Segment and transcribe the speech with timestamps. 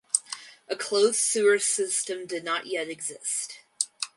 [0.67, 3.59] A closed sewer system did not yet exist.